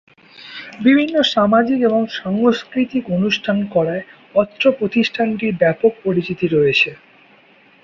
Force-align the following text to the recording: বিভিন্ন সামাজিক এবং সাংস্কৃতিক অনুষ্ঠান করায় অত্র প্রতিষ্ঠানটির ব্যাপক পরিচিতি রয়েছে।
বিভিন্ন 0.79 1.15
সামাজিক 1.33 1.79
এবং 1.81 2.01
সাংস্কৃতিক 2.17 3.03
অনুষ্ঠান 3.17 3.57
করায় 3.73 4.03
অত্র 4.35 4.63
প্রতিষ্ঠানটির 4.79 5.53
ব্যাপক 5.61 5.91
পরিচিতি 6.03 6.45
রয়েছে। 6.47 6.89